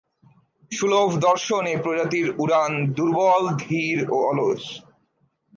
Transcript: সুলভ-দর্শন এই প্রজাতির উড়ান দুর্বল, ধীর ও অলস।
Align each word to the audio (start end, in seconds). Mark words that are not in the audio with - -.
সুলভ-দর্শন 0.71 1.63
এই 1.65 1.77
প্রজাতির 1.83 2.27
উড়ান 2.37 2.71
দুর্বল, 2.93 3.43
ধীর 3.57 3.97
ও 4.11 4.17
অলস। 4.31 4.63